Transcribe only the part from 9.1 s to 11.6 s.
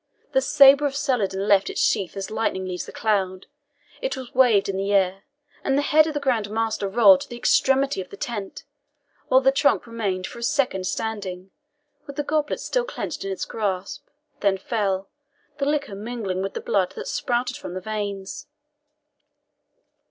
while the trunk remained for a second standing,